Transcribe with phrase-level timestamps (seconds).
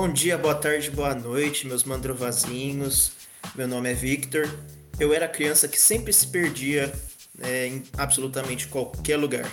[0.00, 3.10] Bom dia, boa tarde, boa noite, meus mandrovazinhos.
[3.56, 4.48] Meu nome é Victor.
[4.96, 6.92] Eu era criança que sempre se perdia
[7.40, 9.52] é, em absolutamente qualquer lugar.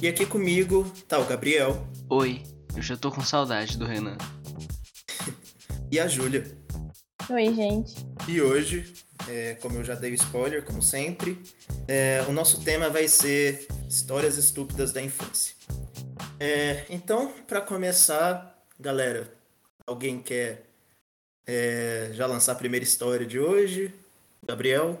[0.00, 1.88] E aqui comigo tá o Gabriel.
[2.08, 2.40] Oi,
[2.76, 4.16] eu já tô com saudade do Renan.
[5.90, 6.56] e a Júlia.
[7.28, 7.96] Oi, gente.
[8.28, 8.94] E hoje,
[9.28, 11.36] é, como eu já dei spoiler, como sempre,
[11.88, 15.56] é, o nosso tema vai ser histórias estúpidas da infância.
[16.38, 19.42] É, então, para começar, galera,
[19.86, 20.66] alguém quer
[21.46, 23.92] é, já lançar a primeira história de hoje?
[24.46, 25.00] Gabriel?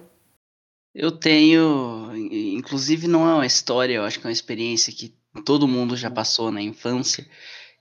[0.94, 5.12] Eu tenho, inclusive não é uma história, eu acho que é uma experiência que
[5.44, 7.28] todo mundo já passou na infância,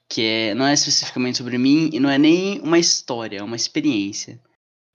[0.10, 3.55] que é, não é especificamente sobre mim e não é nem uma história, é uma
[3.55, 4.41] experiência.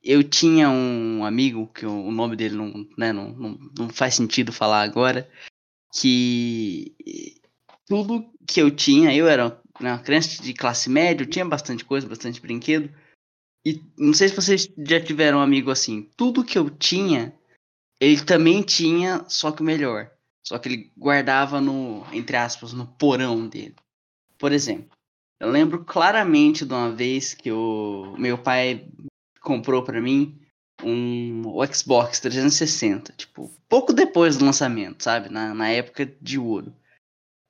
[0.03, 4.53] Eu tinha um amigo, que o nome dele não, né, não, não, não faz sentido
[4.53, 5.31] falar agora,
[5.95, 6.95] que
[7.87, 12.09] tudo que eu tinha, eu era né, uma criança de classe média, tinha bastante coisa,
[12.09, 12.93] bastante brinquedo.
[13.65, 16.09] E não sei se vocês já tiveram um amigo assim.
[16.17, 17.35] Tudo que eu tinha,
[18.01, 20.11] ele também tinha, só que melhor.
[20.43, 23.75] Só que ele guardava no, entre aspas, no porão dele.
[24.39, 24.89] Por exemplo,
[25.41, 28.89] eu lembro claramente de uma vez que o meu pai
[29.41, 30.39] comprou para mim
[30.83, 35.29] um o Xbox 360, tipo, pouco depois do lançamento, sabe?
[35.29, 36.73] Na, na época de ouro.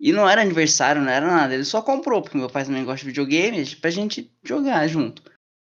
[0.00, 1.54] E não era aniversário, não era nada.
[1.54, 5.22] Ele só comprou, porque meu pai também gosta de videogame, pra gente jogar junto.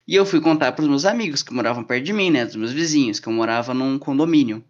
[0.08, 2.46] E eu fui contar pros meus amigos que moravam perto de mim, né?
[2.46, 4.64] Dos meus vizinhos, que eu morava num condomínio.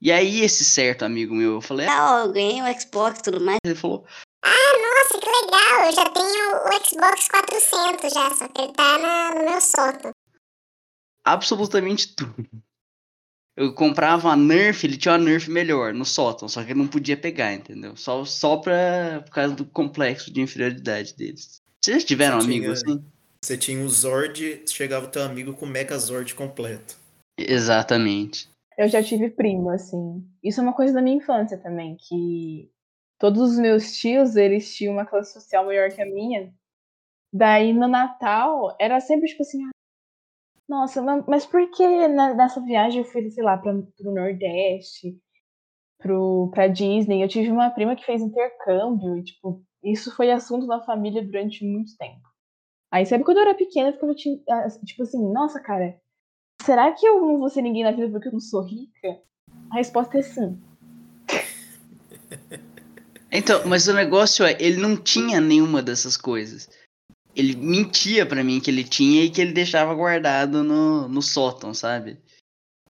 [0.00, 3.40] E aí, esse certo amigo meu, eu falei, ah, eu ganhei o Xbox e tudo
[3.40, 3.58] mais.
[3.64, 4.06] Ele falou,
[4.42, 8.98] ah, nossa, que legal, eu já tenho o Xbox 400 já, só que ele tá
[8.98, 10.10] na, no meu sótão.
[11.24, 12.46] Absolutamente tudo.
[13.56, 16.86] Eu comprava a Nerf, ele tinha uma Nerf melhor no sótão, só que ele não
[16.88, 17.96] podia pegar, entendeu?
[17.96, 21.62] Só, só pra, por causa do complexo de inferioridade deles.
[21.82, 23.04] Vocês tiveram Você amigos tinha- assim?
[23.42, 26.96] Você tinha o Zord, chegava o teu amigo com o Megazord completo.
[27.38, 28.48] Exatamente.
[28.76, 30.22] Eu já tive primo, assim.
[30.42, 32.70] Isso é uma coisa da minha infância também, que
[33.18, 36.52] todos os meus tios, eles tinham uma classe social maior que a minha.
[37.32, 39.70] Daí no Natal, era sempre tipo assim, "Ah,
[40.68, 45.16] nossa, ma- mas por que na- nessa viagem eu fui, sei lá, pra, pro Nordeste,
[45.98, 47.22] pro, pra Disney?
[47.22, 51.64] Eu tive uma prima que fez intercâmbio e, tipo, isso foi assunto na família durante
[51.64, 52.20] muito tempo.
[52.92, 54.42] Aí, sabe, quando eu era pequena, eu ficava, ti-
[54.84, 56.00] tipo assim, nossa, cara,
[56.62, 59.20] será que eu não vou ser ninguém na vida porque eu não sou rica?
[59.70, 60.58] A resposta é sim.
[63.30, 66.70] Então, mas o negócio é, ele não tinha nenhuma dessas coisas.
[67.36, 71.74] Ele mentia pra mim que ele tinha e que ele deixava guardado no, no sótão,
[71.74, 72.18] sabe?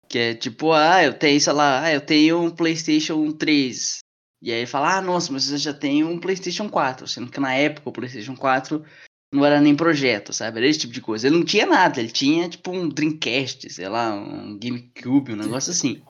[0.09, 4.00] Que é tipo, ah, eu tenho, sei lá, ah, eu tenho um PlayStation 3.
[4.41, 7.07] E aí fala, ah, nossa, mas você já tem um PlayStation 4.
[7.07, 8.84] Sendo que na época o PlayStation 4
[9.31, 10.58] não era nem projeto, sabe?
[10.58, 11.28] Era esse tipo de coisa.
[11.28, 15.72] Ele não tinha nada, ele tinha tipo um Dreamcast, sei lá, um GameCube, um negócio
[15.72, 16.02] assim.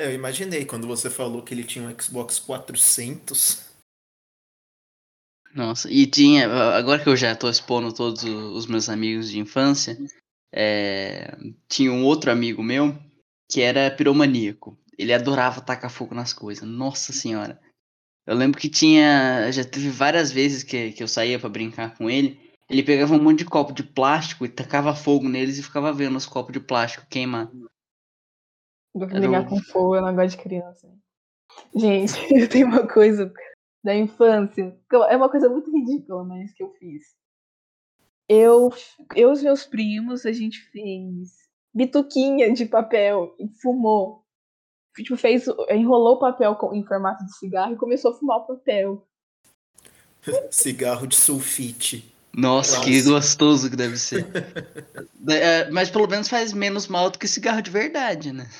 [0.00, 3.71] É, Eu imaginei quando você falou que ele tinha um Xbox 400.
[5.54, 9.98] Nossa, e tinha, agora que eu já tô expondo todos os meus amigos de infância,
[10.50, 11.36] é,
[11.68, 12.96] tinha um outro amigo meu
[13.50, 14.78] que era piromaníaco.
[14.96, 17.60] Ele adorava tacar fogo nas coisas, nossa senhora.
[18.26, 22.08] Eu lembro que tinha, já teve várias vezes que, que eu saía pra brincar com
[22.08, 22.40] ele,
[22.70, 26.16] ele pegava um monte de copo de plástico e tacava fogo neles e ficava vendo
[26.16, 27.50] os copos de plástico queimar.
[28.94, 30.88] Do que Era brigar o- com fogo, eu não gosto de criança.
[31.74, 33.30] Gente, eu tenho uma coisa
[33.82, 34.76] da infância.
[34.88, 37.02] que É uma coisa muito ridícula, mas que eu fiz.
[38.28, 38.72] Eu,
[39.14, 41.30] eu e os meus primos, a gente fez
[41.74, 44.24] bituquinha de papel e fumou.
[44.96, 48.46] Tipo, fez, enrolou o papel com- em formato de cigarro e começou a fumar o
[48.46, 49.06] papel.
[50.50, 52.12] Cigarro de sulfite.
[52.34, 53.10] Nossa, que Nossa.
[53.10, 54.26] gostoso que deve ser.
[55.28, 58.50] É, mas pelo menos faz menos mal do que cigarro de verdade, né?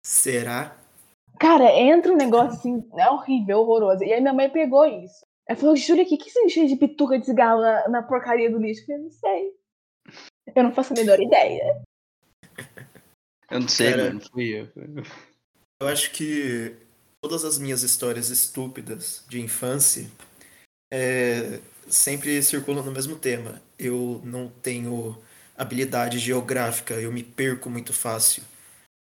[0.00, 0.76] Será?
[1.38, 4.04] Cara, entra um negócio assim, é horrível, horroroso.
[4.04, 5.26] E aí minha mãe pegou isso.
[5.46, 8.50] Ela falou, Júlia, o que, que você encheu de pituca de cigarro na, na porcaria
[8.50, 8.82] do lixo?
[8.82, 9.52] Eu falei, não sei.
[10.54, 11.82] Eu não faço a menor ideia.
[13.50, 14.68] Eu não sei, Cara, mano, fui eu.
[15.80, 16.74] Eu acho que
[17.20, 20.10] todas as minhas histórias estúpidas de infância
[20.92, 23.60] é, sempre circulam no mesmo tema.
[23.78, 25.16] Eu não tenho
[25.56, 28.42] habilidade geográfica, eu me perco muito fácil.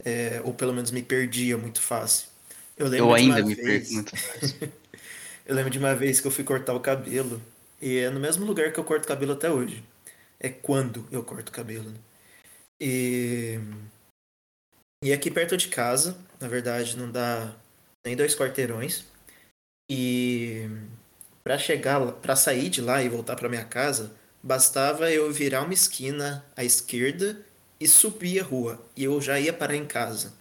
[0.03, 2.27] É, ou pelo menos me perdia muito fácil.
[2.77, 4.73] Eu, lembro Eu de uma ainda me vez- perco muito fácil.
[5.45, 7.41] Eu lembro de uma vez que eu fui cortar o cabelo.
[7.81, 9.83] E é no mesmo lugar que eu corto cabelo até hoje.
[10.39, 11.91] É quando eu corto cabelo.
[12.79, 13.59] E.
[15.03, 17.51] E aqui perto de casa, na verdade, não dá
[18.05, 19.03] nem dois quarteirões.
[19.89, 20.69] E.
[21.43, 24.13] Pra chegar pra sair de lá e voltar pra minha casa,
[24.43, 27.43] bastava eu virar uma esquina à esquerda
[27.79, 30.33] e subir a rua, e eu já ia parar em casa.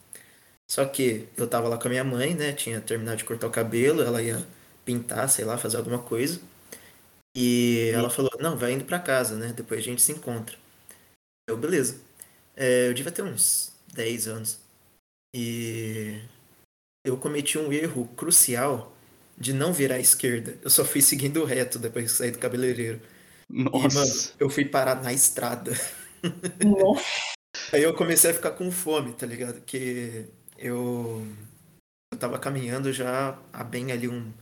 [0.70, 2.52] Só que eu tava lá com a minha mãe, né?
[2.52, 4.46] Tinha terminado de cortar o cabelo, ela ia
[4.85, 6.40] pintar, sei lá, fazer alguma coisa.
[7.35, 9.52] E ela falou: Não, vai indo pra casa, né?
[9.56, 10.56] Depois a gente se encontra.
[11.49, 12.00] Eu, beleza.
[12.56, 14.58] É, eu devia ter uns 10 anos.
[15.34, 16.20] E
[17.05, 18.94] eu cometi um erro crucial
[19.37, 20.58] de não virar à esquerda.
[20.62, 23.00] Eu só fui seguindo reto depois que saí do cabeleireiro.
[23.49, 23.87] Nossa.
[23.87, 25.73] E, mano, eu fui parar na estrada.
[26.65, 27.05] Nossa.
[27.73, 29.61] Aí eu comecei a ficar com fome, tá ligado?
[29.62, 30.26] Que
[30.56, 31.26] eu,
[32.12, 34.32] eu tava caminhando já há bem ali um,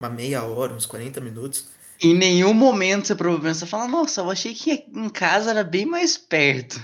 [0.00, 1.66] uma meia hora, uns 40 minutos.
[2.00, 5.86] Em nenhum momento você provavelmente você fala, nossa, eu achei que em casa era bem
[5.86, 6.80] mais perto.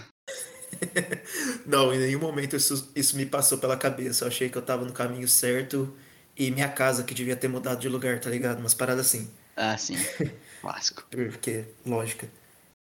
[1.67, 4.25] Não, em nenhum momento isso, isso me passou pela cabeça.
[4.25, 5.94] Eu achei que eu tava no caminho certo
[6.37, 8.61] e minha casa que devia ter mudado de lugar, tá ligado?
[8.61, 9.31] Umas paradas assim.
[9.56, 9.97] Ah, sim.
[10.62, 11.05] Clássico.
[11.11, 12.29] Porque, lógica.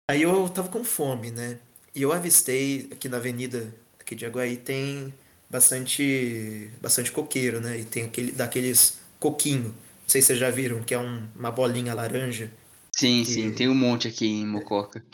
[0.09, 1.59] Aí eu tava com fome, né?
[1.95, 5.13] E eu avistei aqui na avenida aqui de Aguaí tem
[5.49, 7.79] bastante bastante coqueiro, né?
[7.79, 9.69] E tem aquele daqueles coquinho.
[9.69, 12.51] Não sei se vocês já viram, que é um- uma bolinha laranja.
[12.95, 15.05] Sim, E- sim, tem um monte aqui em Mococa.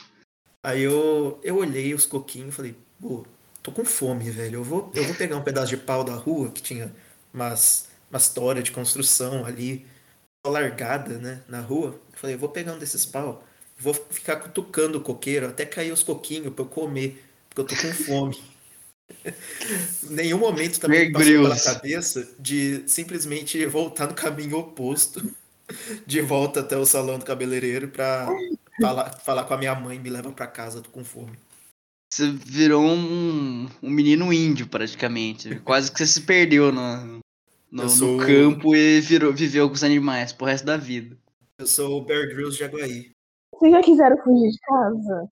[0.64, 3.26] Aí eu, eu olhei os coquinhos e falei, pô,
[3.64, 4.56] tô com fome, velho.
[4.58, 6.94] Eu vou, eu vou pegar um pedaço de pau da rua, que tinha
[7.34, 9.86] umas, umas história de construção ali,
[10.46, 12.00] largada, né, na rua.
[12.14, 13.44] Eu falei, eu vou pegar um desses pau,
[13.80, 17.76] vou ficar cutucando o coqueiro até cair os coquinhos pra eu comer, porque eu tô
[17.76, 18.42] com fome.
[20.10, 25.22] Nenhum momento também passou pela cabeça de simplesmente voltar no caminho oposto,
[26.06, 28.28] de volta até o salão do cabeleireiro pra
[28.82, 31.38] falar, falar com a minha mãe, me leva pra casa, tô com fome.
[32.12, 35.60] Você virou um, um menino índio, praticamente.
[35.60, 37.20] Quase que você se perdeu no,
[37.72, 41.16] no, sou- no campo e virou, viveu com os animais pro resto da vida.
[41.60, 43.12] Eu sou o Bear Grylls de Aguaí.
[43.60, 45.30] Vocês já quiseram fugir de casa?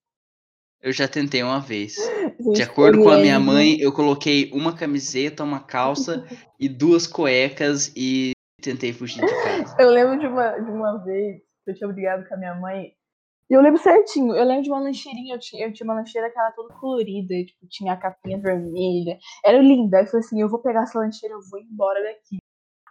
[0.81, 1.95] Eu já tentei uma vez.
[1.95, 6.25] Gente, De acordo com a minha mãe, eu coloquei uma camiseta, uma calça
[6.59, 9.77] e duas cuecas e tentei fugir de casa.
[9.79, 12.91] Eu lembro de uma, de uma vez que eu tinha brigado com a minha mãe.
[13.50, 14.35] E eu lembro certinho.
[14.35, 15.35] Eu lembro de uma lancheirinha.
[15.35, 17.33] Eu tinha, eu tinha uma lancheira que era toda colorida.
[17.45, 19.18] Tipo, tinha a capinha vermelha.
[19.45, 19.97] Era linda.
[20.00, 22.39] Aí eu falei assim: eu vou pegar essa lancheira, eu vou embora daqui.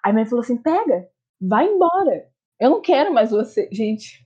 [0.02, 1.06] Aí minha mãe falou assim: pega,
[1.38, 2.26] vai embora.
[2.58, 3.68] Eu não quero mais você.
[3.70, 4.25] Gente,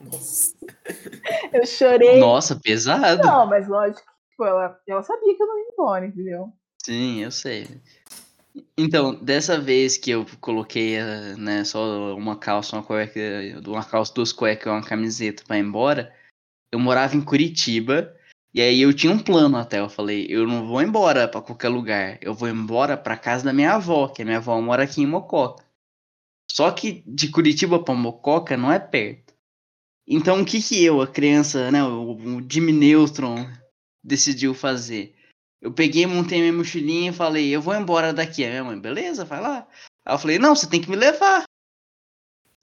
[0.00, 0.54] Nossa.
[1.52, 2.18] eu chorei.
[2.18, 3.22] Nossa, pesado.
[3.22, 4.00] Não, mas lógico.
[4.00, 6.52] que, Tipo, ela, ela sabia que eu não ia embora, entendeu?
[6.82, 7.68] Sim, eu sei.
[8.76, 13.20] Então, dessa vez que eu coloquei, eh, né, só uma calça, uma cueca,
[13.66, 16.12] uma calça, duas cuecas e uma camiseta pra ir embora,
[16.72, 18.16] eu morava em Curitiba,
[18.52, 21.68] e aí eu tinha um plano até, eu falei, eu não vou embora pra qualquer
[21.68, 25.02] lugar, eu vou embora pra casa da minha avó, que a minha avó mora aqui
[25.02, 25.64] em Mococa.
[26.52, 29.32] Só que de Curitiba pra Mococa não é perto.
[30.06, 33.48] Então, o que que eu, a criança, né, o, o Jimmy Neutron,
[34.02, 35.14] decidiu fazer?
[35.62, 38.44] Eu peguei, montei minha mochilinha e falei, eu vou embora daqui.
[38.44, 39.68] A minha mãe, beleza, vai lá.
[40.04, 41.44] Aí eu falei, não, você tem que me levar.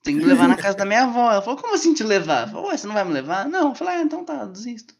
[0.03, 1.31] Tem que me levar na casa da minha avó.
[1.31, 2.47] Ela falou, como assim te levar?
[2.47, 3.47] Eu falei, ué, você não vai me levar?
[3.47, 3.69] Não.
[3.69, 4.93] Eu falei, ah, então tá, desisto.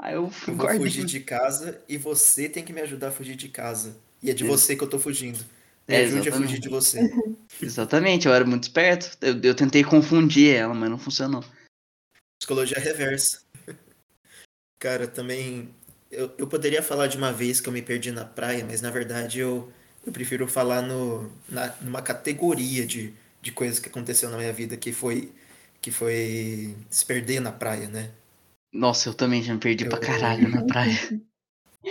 [0.00, 0.80] Aí eu Eu vou guardei.
[0.86, 3.96] fugir de casa e você tem que me ajudar a fugir de casa.
[4.20, 5.38] E é de Ex- você que eu tô fugindo.
[5.88, 6.60] Me É, ajude a fugir exatamente.
[6.60, 7.00] de você.
[7.62, 9.16] Exatamente, eu era muito esperto.
[9.20, 11.44] Eu, eu tentei confundir ela, mas não funcionou.
[12.40, 13.42] Psicologia reversa.
[14.80, 15.72] Cara, também.
[16.10, 18.90] Eu, eu poderia falar de uma vez que eu me perdi na praia, mas na
[18.90, 19.72] verdade eu,
[20.04, 24.76] eu prefiro falar no, na, numa categoria de, de coisas que aconteceu na minha vida,
[24.76, 25.32] que foi,
[25.80, 28.10] que foi se perder na praia, né?
[28.74, 30.98] Nossa, eu também já me perdi pra Eu- caralho na praia.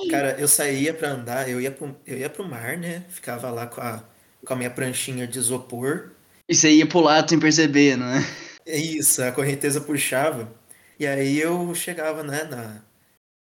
[0.08, 3.02] Cara, eu saía pra andar, eu ia pro, eu ia pro mar, né?
[3.10, 4.04] Ficava lá com a,
[4.46, 6.12] com a minha pranchinha de isopor.
[6.48, 8.20] E você ia pro lado sem perceber, não é?
[8.66, 10.52] É isso, a correnteza puxava.
[11.00, 12.82] E aí eu chegava, né, na,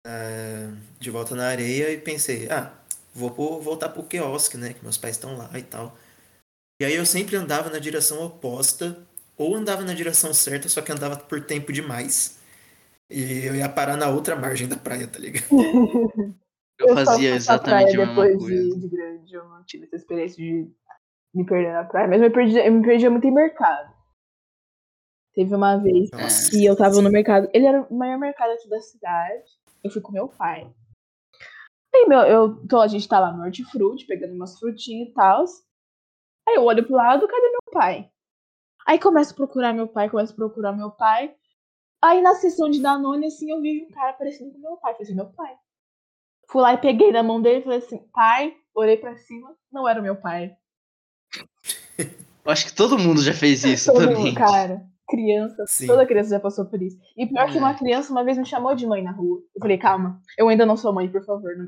[0.07, 2.73] na- de volta na areia e pensei, ah,
[3.15, 5.97] vou pro- voltar pro quiosque, né, que meus pais estão lá e tal.
[6.81, 8.99] E aí eu sempre andava na direção oposta,
[9.37, 12.38] ou andava na direção certa, só que andava por tempo demais.
[13.11, 15.47] E eu ia parar na outra margem da praia, tá ligado?
[16.79, 18.75] Eu só fazia exatamente a mesma depois coisa.
[18.75, 19.35] de, de grande.
[19.35, 20.71] Eu não tive essa experiência de
[21.35, 23.93] me perder na praia, mas eu me perdi, eu me perdia muito em mercado.
[25.35, 26.51] Teve uma vez Nossa.
[26.51, 27.49] que eu tava no mercado.
[27.53, 29.51] Ele era o maior mercado aqui da cidade.
[29.83, 30.73] Eu fui com meu pai.
[31.95, 35.45] Aí, meu, eu tô, a gente tá lá no hortifruti, pegando umas frutinhas e tal.
[36.49, 38.11] Aí eu olho pro lado, cadê meu pai?
[38.87, 41.35] Aí começo a procurar meu pai, começo a procurar meu pai.
[42.03, 44.93] Aí na sessão de Danone, assim, eu vi um cara parecendo com meu pai.
[44.93, 45.55] Falei assim, meu pai.
[46.51, 49.87] Fui lá e peguei na mão dele e falei assim, pai, olhei pra cima, não
[49.89, 50.57] era o meu pai.
[51.99, 54.17] Eu acho que todo mundo já fez isso Todo também.
[54.27, 54.87] mundo, cara.
[55.11, 55.87] Criança, Sim.
[55.87, 56.99] toda criança já passou por isso.
[57.17, 57.61] E pior que É.
[57.61, 59.39] uma criança uma vez me chamou de mãe na rua.
[59.55, 61.57] Eu falei, calma, eu ainda não sou mãe, por favor.
[61.57, 61.67] não-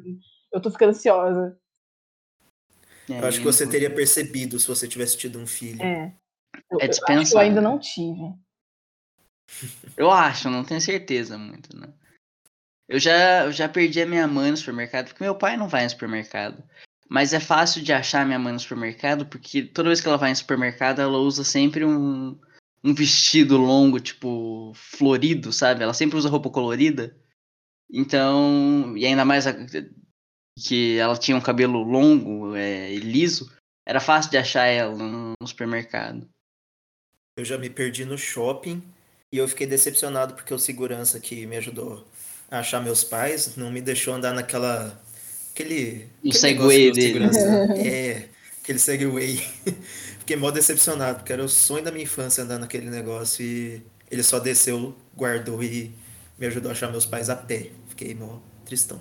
[0.53, 1.59] Eu tô ficando ansiosa.
[3.09, 5.83] Eu acho que você teria percebido se você tivesse tido um filho.
[5.83, 6.15] É.
[6.71, 7.41] Eu, É eu acho que eu dispensável.
[7.41, 8.35] ainda não tive.
[9.97, 11.89] Eu acho, não tenho certeza muito, né?
[12.89, 15.85] Eu já, eu já perdi a minha mãe no supermercado, porque meu pai não vai
[15.85, 16.63] no supermercado.
[17.09, 20.31] Mas é fácil de achar minha mãe no supermercado, porque toda vez que ela vai
[20.31, 22.39] no supermercado, ela usa sempre um,
[22.83, 25.83] um vestido longo, tipo, florido, sabe?
[25.83, 27.17] Ela sempre usa roupa colorida.
[27.93, 29.55] Então, e ainda mais a-
[30.59, 33.53] que ela tinha um cabelo longo é, e liso,
[33.87, 36.29] era fácil de achar ela no, no supermercado.
[37.37, 38.83] Eu já me perdi no shopping
[39.33, 42.07] e eu fiquei decepcionado porque o segurança que me ajudou
[42.51, 45.01] a achar meus pais não me deixou andar naquela.
[45.53, 46.09] Aquele.
[46.33, 47.21] Segway dele.
[47.79, 48.29] É,
[48.63, 49.37] aquele Segway.
[50.21, 54.23] Fiquei mó decepcionado, porque era o sonho da minha infância andar naquele negócio e ele
[54.23, 55.93] só desceu, guardou e
[56.39, 57.71] me ajudou a achar meus pais a pé.
[57.89, 59.01] Fiquei mó tristão.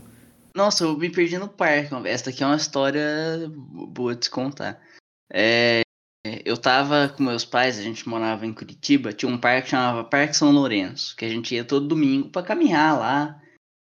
[0.55, 1.93] Nossa, eu me perdi no parque.
[2.07, 3.03] Essa aqui é uma história
[3.49, 4.81] boa de se contar.
[5.31, 5.81] É,
[6.23, 10.03] eu tava com meus pais, a gente morava em Curitiba, tinha um parque que chamava
[10.03, 13.41] Parque São Lourenço, que a gente ia todo domingo pra caminhar lá.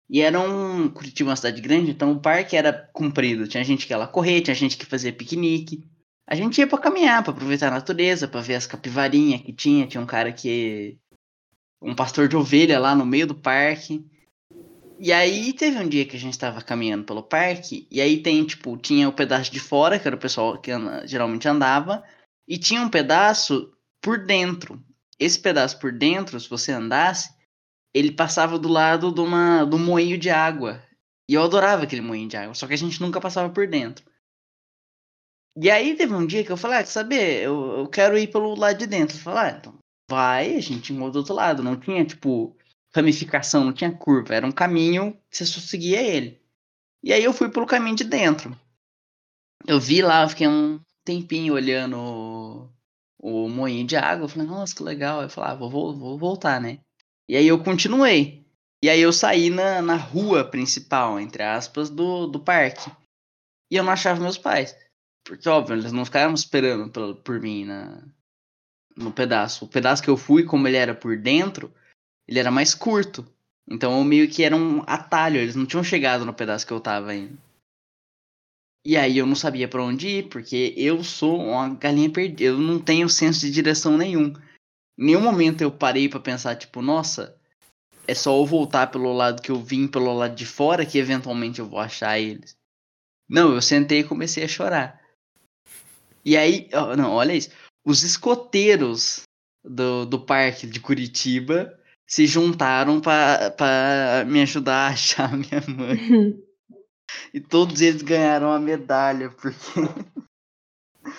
[0.10, 0.90] E era um.
[0.90, 3.48] Curitiba é uma cidade grande, então o parque era comprido.
[3.48, 5.84] Tinha gente que ia lá correr, tinha gente que fazia piquenique.
[6.26, 9.88] A gente ia pra caminhar, pra aproveitar a natureza, pra ver as capivarinhas que tinha.
[9.88, 10.98] Tinha um cara que.
[11.82, 14.06] Um pastor de ovelha lá no meio do parque.
[15.00, 18.44] E aí teve um dia que a gente tava caminhando pelo parque, e aí tem,
[18.44, 20.72] tipo, tinha o pedaço de fora, que era o pessoal que
[21.06, 22.04] geralmente andava,
[22.48, 24.82] e tinha um pedaço por dentro.
[25.20, 27.36] Esse pedaço por dentro, se você andasse,
[27.94, 30.84] ele passava do lado de uma, do moinho de água.
[31.30, 34.06] E eu adorava aquele moinho de água, só que a gente nunca passava por dentro.
[35.60, 38.28] E aí teve um dia que eu falei, ah, quer saber, eu, eu quero ir
[38.32, 39.18] pelo lado de dentro.
[39.18, 41.64] Eu falei, ah, então vai, a gente ia do outro lado.
[41.64, 42.56] Não tinha, tipo,
[42.96, 46.40] ramificação, não tinha curva, era um caminho que você só seguia ele.
[47.04, 48.58] E aí eu fui pelo caminho de dentro.
[49.66, 52.70] Eu vi lá, eu fiquei um tempinho olhando o,
[53.20, 55.22] o moinho de água, eu falei, nossa, que legal.
[55.22, 56.80] Eu falei, ah, vou, vol- vou voltar, né?
[57.30, 58.46] E aí eu continuei.
[58.84, 62.92] E aí eu saí na, na rua principal, entre aspas, do, do parque.
[63.72, 64.76] E eu não achava meus pais.
[65.26, 68.04] Porque, óbvio, eles não ficaram esperando por, por mim na,
[68.96, 69.66] no pedaço.
[69.66, 71.74] O pedaço que eu fui, como ele era por dentro,
[72.28, 73.26] ele era mais curto.
[73.70, 76.80] Então eu meio que era um atalho, eles não tinham chegado no pedaço que eu
[76.80, 77.38] tava ainda.
[78.88, 82.58] E aí eu não sabia pra onde ir, porque eu sou uma galinha perdida, eu
[82.58, 84.28] não tenho senso de direção nenhum.
[84.98, 87.38] Em nenhum momento eu parei pra pensar, tipo, nossa,
[88.08, 91.60] é só eu voltar pelo lado que eu vim, pelo lado de fora, que eventualmente
[91.60, 92.56] eu vou achar eles.
[93.28, 95.02] Não, eu sentei e comecei a chorar.
[96.24, 97.50] E aí, não, olha isso.
[97.86, 99.24] Os escoteiros
[99.66, 101.78] do, do parque de Curitiba
[102.08, 106.42] se juntaram para me ajudar a achar minha mãe.
[107.34, 109.58] E todos eles ganharam a medalha, porque,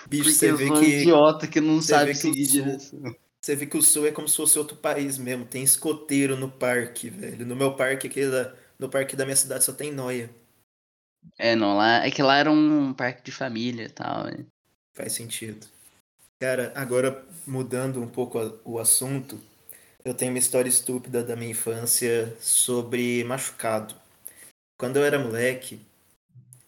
[0.05, 1.07] Bicho, porque você vê que.
[1.07, 3.15] idiota que não você sabe seguir sul- direção.
[3.43, 5.47] Você vê que o sul é como se fosse outro país mesmo.
[5.47, 7.47] Tem escoteiro no parque, velho.
[7.47, 10.31] No meu parque aqui, da- no parque da minha cidade só tem noia.
[11.37, 14.25] É, não, lá, é que lá era um parque de família e tal.
[14.25, 14.47] né?
[14.95, 15.67] Faz sentido.
[16.41, 19.41] Cara, agora mudando um pouco o assunto,
[20.05, 23.95] eu tenho uma história estúpida da minha infância sobre machucado.
[24.79, 25.81] Quando eu era moleque,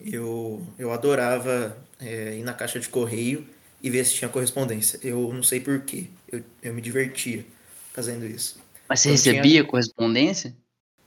[0.00, 3.46] eu, eu adorava é, ir na caixa de correio
[3.82, 4.98] e ver se tinha correspondência.
[5.02, 7.44] Eu não sei porquê, eu, eu me divertia
[7.92, 8.58] fazendo isso.
[8.88, 10.54] Mas você tinha- recebia correspondência?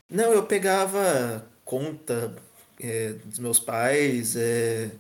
[0.09, 2.35] Não, eu pegava conta
[2.79, 4.91] é, dos meus pais, é,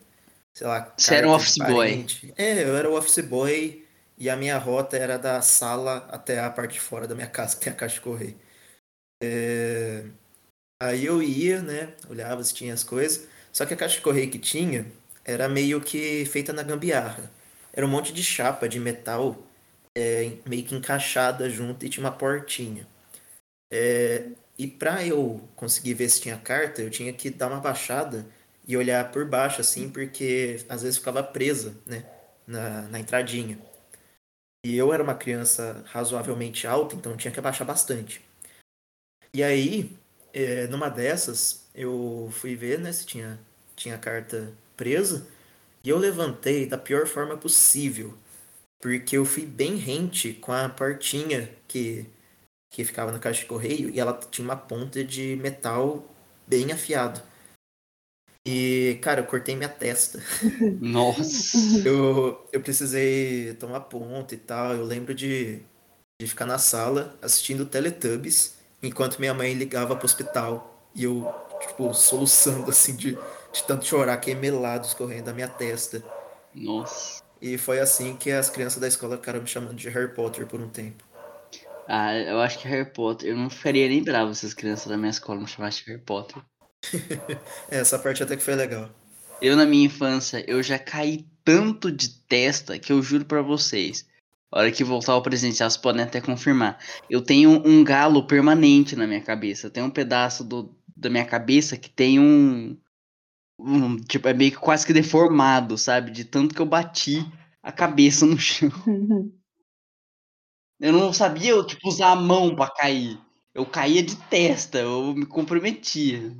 [0.53, 0.95] sei lá.
[0.97, 2.03] Você era um office boy.
[2.03, 2.33] parente.
[2.37, 3.85] É, eu era o office boy
[4.17, 7.57] e a minha rota era da sala até a parte de fora da minha casa,
[7.57, 8.37] que tem a caixa de correio.
[9.21, 10.05] É,
[10.83, 14.29] Aí eu ia, né, olhava se tinha as coisas, só que a caixa de correio
[14.29, 14.85] que tinha
[15.23, 17.31] era meio que feita na gambiarra.
[17.71, 19.37] Era um monte de chapa de metal
[19.95, 22.85] é, meio que encaixada junto e tinha uma portinha.
[23.71, 28.25] É, e para eu conseguir ver se tinha carta, eu tinha que dar uma baixada
[28.67, 32.05] e olhar por baixo, assim, porque às vezes ficava presa, né,
[32.45, 33.57] na, na entradinha.
[34.65, 38.21] E eu era uma criança razoavelmente alta, então tinha que abaixar bastante.
[39.33, 39.89] E aí,
[40.33, 43.39] é, numa dessas, eu fui ver, né, se tinha,
[43.75, 45.27] tinha carta presa,
[45.83, 48.13] e eu levantei da pior forma possível,
[48.81, 52.07] porque eu fui bem rente com a portinha que
[52.73, 56.03] que ficava na caixa de correio e ela tinha uma ponta de metal
[56.47, 57.21] bem afiado.
[58.45, 60.19] E, cara, eu cortei minha testa.
[60.81, 61.87] Nossa.
[61.87, 64.73] Eu, eu precisei tomar ponto e tal.
[64.73, 65.59] Eu lembro de,
[66.19, 71.93] de ficar na sala assistindo Teletubbies enquanto minha mãe ligava pro hospital e eu, tipo,
[71.93, 73.17] soluçando assim de,
[73.51, 76.03] de tanto chorar, que melado escorrendo da minha testa.
[76.53, 77.23] Nossa.
[77.41, 80.61] E foi assim que as crianças da escola ficaram me chamando de Harry Potter por
[80.61, 81.03] um tempo.
[81.87, 83.29] Ah, eu acho que Harry Potter.
[83.29, 86.03] Eu não ficaria nem bravo se as crianças da minha escola me chamassem de Harry
[86.03, 86.41] Potter.
[87.69, 88.89] É, essa parte até que foi legal.
[89.41, 94.05] Eu, na minha infância, eu já caí tanto de testa que eu juro pra vocês.
[94.53, 96.77] A hora que voltar ao presencial, vocês podem até confirmar.
[97.09, 99.67] Eu tenho um galo permanente na minha cabeça.
[99.67, 102.77] Tem um pedaço do, da minha cabeça que tem um,
[103.57, 103.97] um.
[103.97, 106.11] Tipo, é meio que quase que deformado, sabe?
[106.11, 107.25] De tanto que eu bati
[107.63, 108.69] a cabeça no chão.
[110.79, 113.17] Eu não sabia, tipo, usar a mão pra cair.
[113.53, 116.35] Eu caía de testa, eu me comprometia.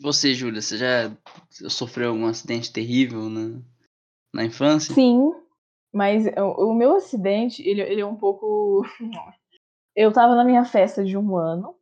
[0.00, 1.14] Você, Júlia, você já
[1.50, 3.60] sofreu algum acidente terrível na,
[4.32, 4.94] na infância?
[4.94, 5.43] Sim,
[5.94, 8.82] mas o, o meu acidente, ele, ele é um pouco.
[9.96, 11.76] Eu tava na minha festa de um ano.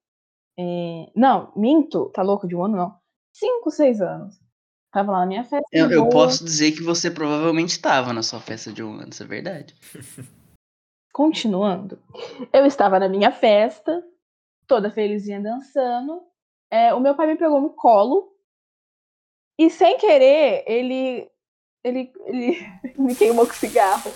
[0.59, 2.95] é, Não, minto, tá louco de um ano não.
[3.33, 4.39] Cinco, seis anos.
[4.93, 5.67] Tava lá na minha festa.
[5.73, 9.23] Eu, eu posso dizer que você provavelmente estava na sua festa de um ano, isso
[9.23, 9.75] é verdade.
[11.11, 11.99] Continuando,
[12.53, 14.05] eu estava na minha festa,
[14.67, 16.23] toda felizinha dançando.
[16.71, 18.31] É, o meu pai me pegou no colo
[19.59, 21.31] e, sem querer, ele,
[21.85, 22.59] ele, ele
[22.99, 24.11] me queimou com cigarro.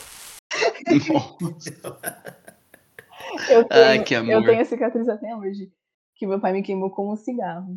[3.51, 4.45] Eu tenho, Ah, que eu amor.
[4.45, 5.73] tenho a cicatriz até hoje,
[6.15, 7.77] que meu pai me queimou com um cigarro.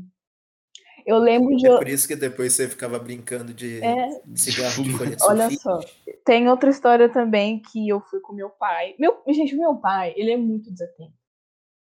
[1.05, 1.65] Eu lembro de.
[1.67, 5.49] É por isso que depois você ficava brincando de É, cigarro de folha de Olha
[5.49, 5.79] só,
[6.25, 8.95] tem outra história também que eu fui com meu pai.
[8.99, 11.13] Meu, gente, meu pai, ele é muito desatento.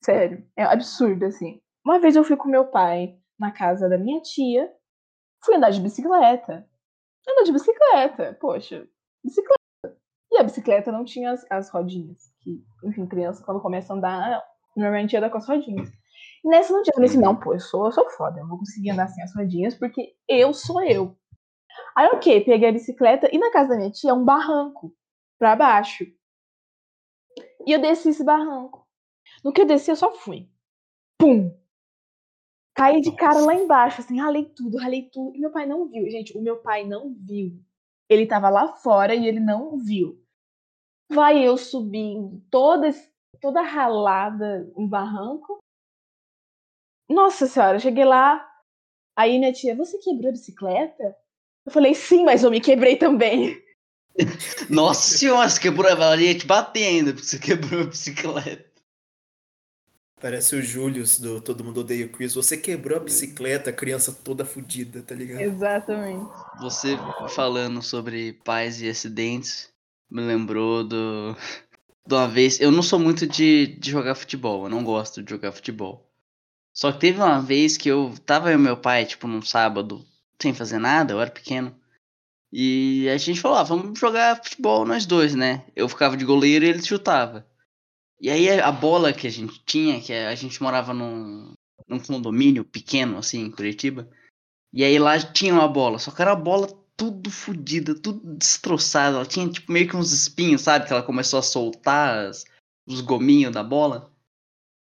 [0.04, 1.60] Sério, é absurdo assim.
[1.84, 4.72] Uma vez eu fui com meu pai na casa da minha tia,
[5.44, 6.69] fui andar de bicicleta.
[7.30, 8.88] Andar de bicicleta, poxa,
[9.24, 9.60] bicicleta.
[10.32, 12.32] E a bicicleta não tinha as, as rodinhas.
[12.42, 14.44] Que, enfim, criança, quando começa a andar,
[14.76, 15.90] normalmente anda com as rodinhas.
[16.44, 16.92] E nessa não tinha.
[16.92, 19.24] Eu falei assim, não, pô, eu sou, eu sou foda, eu vou conseguir andar sem
[19.24, 21.16] as rodinhas, porque eu sou eu.
[21.96, 24.94] Aí, ok, peguei a bicicleta e na casa da minha tia é um barranco
[25.38, 26.06] pra baixo.
[27.66, 28.88] E eu desci esse barranco.
[29.44, 30.50] No que eu desci, eu só fui.
[31.18, 31.59] Pum!
[32.80, 35.36] Caí de cara lá embaixo, assim, ralei tudo, ralei tudo.
[35.36, 36.10] E meu pai não viu.
[36.10, 37.62] Gente, o meu pai não viu.
[38.08, 40.18] Ele tava lá fora e ele não viu.
[41.12, 42.90] Vai eu subindo, toda,
[43.42, 45.60] toda ralada em barranco.
[47.10, 48.50] Nossa senhora, eu cheguei lá.
[49.14, 51.18] Aí minha tia, você quebrou a bicicleta?
[51.66, 53.62] Eu falei, sim, mas eu me quebrei também.
[54.72, 58.69] Nossa senhora, você quebrou, ela ia te bater ainda, porque você quebrou a bicicleta.
[60.22, 62.34] Parece o Julius do Todo Mundo Odeia o Chris.
[62.34, 65.42] Você quebrou a bicicleta, a criança toda fodida, tá ligado?
[65.42, 66.30] Exatamente.
[66.60, 66.98] Você
[67.34, 69.70] falando sobre pais e acidentes
[70.12, 71.36] me lembrou do
[72.06, 72.60] de uma vez.
[72.60, 76.10] Eu não sou muito de, de jogar futebol, eu não gosto de jogar futebol.
[76.74, 80.06] Só que teve uma vez que eu tava eu e meu pai, tipo, num sábado,
[80.42, 81.76] sem fazer nada, eu era pequeno.
[82.52, 85.66] E a gente falou, ah, vamos jogar futebol nós dois, né?
[85.76, 87.46] Eu ficava de goleiro e ele chutava.
[88.22, 91.54] E aí a bola que a gente tinha, que a gente morava num,
[91.88, 94.10] num condomínio pequeno, assim, em Curitiba.
[94.74, 99.16] E aí lá tinha uma bola, só que era uma bola tudo fodida, tudo destroçada.
[99.18, 100.86] Ela tinha tipo meio que uns espinhos, sabe?
[100.86, 102.44] Que ela começou a soltar as-
[102.86, 104.12] os gominhos da bola.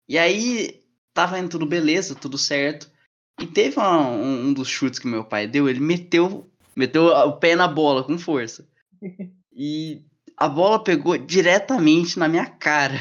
[0.09, 2.91] E aí tava indo tudo beleza, tudo certo.
[3.39, 7.37] E teve uma- um, um dos chutes que meu pai deu, ele meteu, meteu o
[7.37, 8.67] pé na bola com força.
[9.53, 10.03] E
[10.41, 12.99] a bola pegou diretamente na minha cara.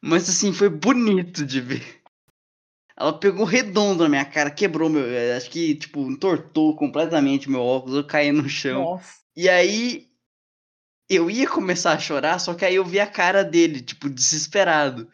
[0.00, 2.00] Mas assim, foi bonito de ver.
[2.96, 5.04] Ela pegou redondo na minha cara, quebrou meu.
[5.04, 8.82] eh, Acho que, tipo, entortou completamente meu óculos, eu caí no chão.
[8.82, 9.18] Nossa.
[9.36, 10.08] E aí.
[11.10, 15.10] Eu ia começar a chorar, só que aí eu vi a cara dele, tipo, desesperado.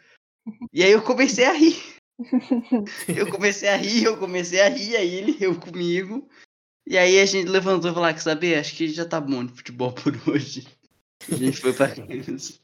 [0.72, 1.80] E aí eu comecei a rir.
[3.08, 6.28] Eu comecei a rir, eu comecei a rir, aí ele riu comigo.
[6.86, 8.58] E aí a gente levantou e falou, ah, quer saber?
[8.58, 10.66] Acho que já tá bom de futebol por hoje.
[11.30, 12.60] A gente foi pra casa.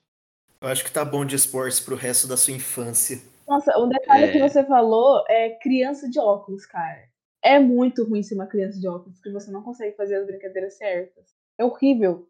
[0.60, 3.20] Eu acho que tá bom de esportes pro resto da sua infância.
[3.48, 4.32] Nossa, um detalhe É.
[4.32, 7.08] que você falou é criança de óculos, cara.
[7.42, 10.76] É muito ruim ser uma criança de óculos, porque você não consegue fazer as brincadeiras
[10.76, 11.24] certas.
[11.58, 12.28] É horrível.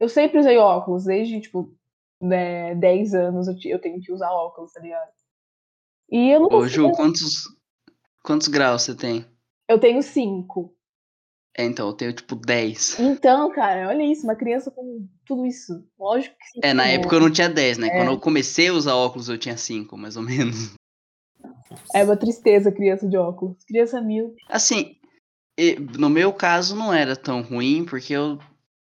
[0.00, 1.76] Eu sempre usei óculos, desde, tipo,
[2.20, 5.10] né, 10 anos eu, eu tenho que usar óculos, tá ligado?
[6.10, 6.88] E eu não Ô, consigo.
[6.88, 7.42] Ju, quantos,
[8.22, 9.26] quantos graus você tem?
[9.68, 10.74] Eu tenho 5.
[11.56, 12.98] É, então, eu tenho tipo 10.
[12.98, 15.86] Então, cara, olha isso, uma criança com tudo isso.
[15.98, 16.60] Lógico que sim.
[16.62, 17.88] É, na época eu não tinha 10, né?
[17.88, 17.96] É.
[17.96, 20.74] Quando eu comecei a usar óculos eu tinha 5, mais ou menos.
[21.94, 23.62] É uma tristeza criança de óculos.
[23.64, 24.34] Criança mil.
[24.48, 24.96] Assim,
[25.96, 28.38] no meu caso não era tão ruim, porque eu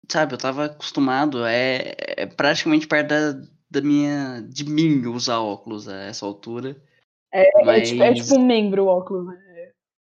[0.10, 3.32] sabe, eu tava acostumado, é, é praticamente perto da,
[3.70, 6.76] da minha, de mim usar óculos a essa altura.
[7.32, 9.43] É, Mas- tipo, é tipo um membro o óculos, né?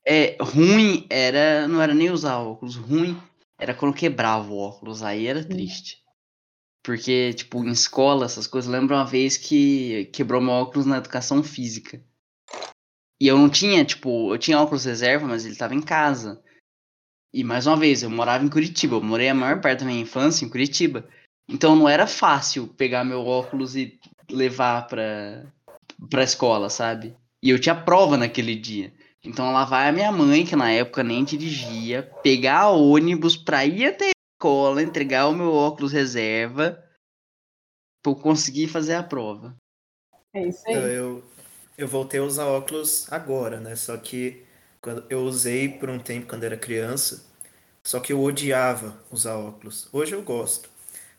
[0.06, 3.18] É, ruim era, não era nem usar óculos, ruim
[3.58, 6.04] era quando quebrava o óculos, aí era triste.
[6.84, 11.42] Porque, tipo, em escola, essas coisas, lembro uma vez que quebrou meu óculos na educação
[11.42, 12.04] física.
[13.22, 16.44] E eu não tinha, tipo, eu tinha óculos reserva, mas ele tava em casa.
[17.34, 20.02] E mais uma vez, eu morava em Curitiba, eu morei a maior parte da minha
[20.02, 21.08] infância em Curitiba.
[21.48, 23.98] Então não era fácil pegar meu óculos e
[24.30, 25.46] levar pra,
[26.10, 27.16] pra escola, sabe?
[27.42, 28.94] E eu tinha prova naquele dia.
[29.24, 33.86] Então lá vai a minha mãe, que na época nem dirigia, pegar ônibus pra ir
[33.86, 36.84] até a escola, entregar o meu óculos reserva
[38.04, 39.56] pra eu conseguir fazer a prova.
[40.34, 40.74] É isso aí.
[40.74, 41.24] Eu, eu,
[41.78, 43.78] eu voltei a usar óculos agora, né?
[43.78, 44.44] Só que
[44.82, 47.24] quando eu usei por um tempo quando era criança,
[47.82, 49.88] só que eu odiava usar óculos.
[49.94, 50.70] Hoje eu gosto.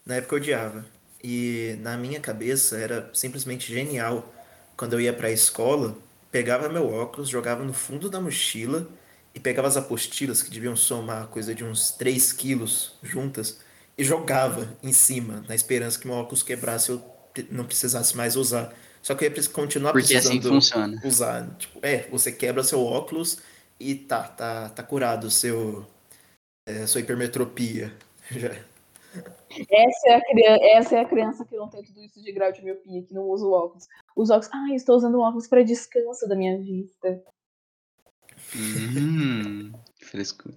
[0.04, 0.84] Na época eu odiava.
[1.22, 4.30] E na minha cabeça era simplesmente genial.
[4.76, 5.96] Quando eu ia pra escola,
[6.34, 8.88] pegava meu óculos, jogava no fundo da mochila
[9.32, 13.60] e pegava as apostilas que deviam somar coisa de uns 3 quilos juntas
[13.96, 17.04] e jogava em cima, na esperança que meu óculos quebrasse e eu
[17.52, 18.74] não precisasse mais usar.
[19.00, 21.00] Só que eu ia continuar Porque assim precisando funciona.
[21.04, 21.56] usar.
[21.56, 23.38] Tipo, é, você quebra seu óculos
[23.78, 25.86] e tá, tá, tá curado o seu,
[26.66, 27.94] é, sua hipermetropia.
[28.28, 28.56] Já.
[29.70, 32.50] Essa é, a criança, essa é a criança que não tem tudo isso de grau
[32.50, 33.86] de miopia, que não usa o óculos.
[34.16, 37.22] Os óculos, ah, estou usando óculos para descanso da minha vista.
[38.56, 40.54] Hum, frescura.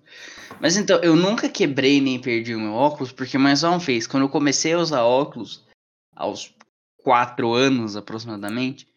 [0.62, 4.24] Mas então, eu nunca quebrei nem perdi o meu óculos, porque mais uma vez, quando
[4.24, 5.65] eu comecei a usar óculos,
[6.15, 6.54] aos
[6.98, 8.88] quatro anos aproximadamente,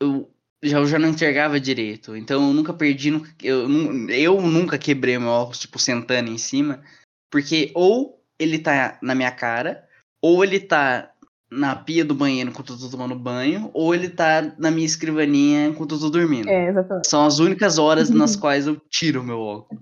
[0.00, 0.30] eu
[0.62, 2.16] já, eu já não enxergava direito.
[2.16, 3.68] Então eu nunca perdi, nunca- eu,
[4.10, 6.84] eu nunca quebrei meu óculos, tipo, sentando em cima,
[7.30, 9.88] porque ou ele tá na minha cara,
[10.20, 11.12] ou ele tá
[11.50, 15.66] na pia do banheiro enquanto eu tô tomando banho, ou ele tá na minha escrivaninha
[15.66, 16.48] enquanto eu tô dormindo.
[16.48, 17.08] É, exatamente.
[17.08, 19.80] São as únicas horas nas quais eu tiro o meu óculos.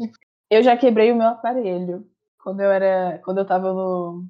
[0.51, 2.07] Eu já quebrei o meu aparelho
[2.43, 4.27] quando eu era, quando eu tava no,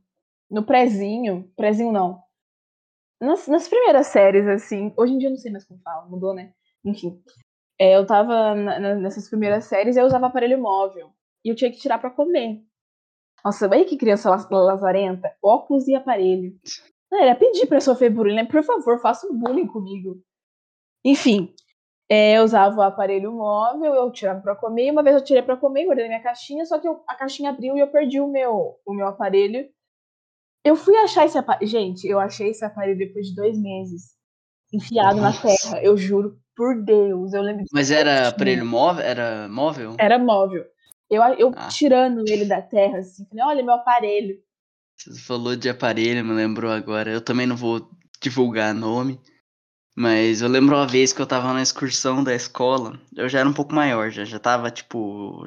[0.51, 2.23] no prezinho, prezinho não.
[3.21, 6.35] Nas, nas primeiras séries, assim, hoje em dia eu não sei mais como fala, mudou,
[6.35, 6.53] né?
[6.85, 7.21] Enfim.
[7.79, 11.11] É, eu tava na- na- nessas primeiras séries e eu usava aparelho móvel.
[11.45, 12.63] E eu tinha que tirar pra comer.
[13.45, 15.33] Nossa, olha que criança la- lazarenta.
[15.43, 16.57] Óculos e aparelho.
[17.17, 18.45] Era pedir pra sofrer bullying, né?
[18.45, 20.21] Por favor, faça um bullying comigo.
[21.05, 21.55] Enfim,
[22.09, 24.91] é, eu usava o aparelho móvel, eu tirava pra comer.
[24.91, 27.51] Uma vez eu tirei pra comer, guardei na minha caixinha, só que eu- a caixinha
[27.51, 29.69] abriu e eu perdi o meu, o meu aparelho.
[30.65, 31.71] Eu fui achar esse aparelho.
[31.71, 34.15] Gente, eu achei esse aparelho depois de dois meses.
[34.73, 35.43] Enfiado na Nossa.
[35.47, 35.83] terra.
[35.83, 37.33] Eu juro por Deus.
[37.35, 39.05] Eu lembro Mas era aparelho móvel?
[39.05, 39.95] Era móvel?
[39.99, 40.65] Era móvel.
[41.11, 41.69] Eu, eu Ah.
[41.69, 44.43] tirando ele da terra, assim, falei, olha meu aparelho.
[44.97, 47.11] Você falou de aparelho, me lembrou agora.
[47.11, 49.21] Eu também não vou divulgar nome.
[49.97, 53.01] Mas eu lembro uma vez que eu tava na excursão da escola.
[53.17, 55.45] Eu já era um pouco maior, já, já tava, tipo.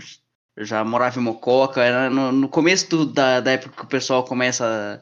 [0.55, 1.83] Eu já morava em Mococa.
[1.83, 5.01] Era no, no começo do- da, da época que o pessoal começa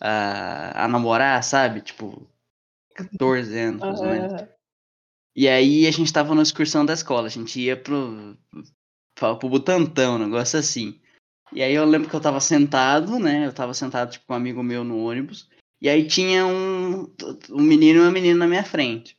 [0.00, 1.80] a, a, a namorar, sabe?
[1.80, 2.28] Tipo,
[2.94, 4.32] 14 anos, mais ou menos.
[5.34, 8.36] E aí a gente tava na excursão da escola, a gente ia pro,
[9.14, 10.98] pro, pro Butantão, um negócio assim.
[11.52, 13.46] E aí eu lembro que eu tava sentado, né?
[13.46, 15.48] Eu tava sentado tipo, com um amigo meu no ônibus.
[15.80, 17.08] E aí tinha um,
[17.50, 19.16] um menino e uma menina na minha frente.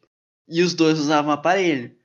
[0.47, 1.95] E os dois usavam aparelho.